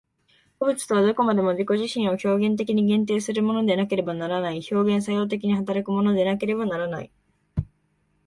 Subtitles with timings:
[0.57, 7.11] 個物とはどこまでも自己自身を表現的に限定するものでなければならない、表現作用的に働くものでなければならない。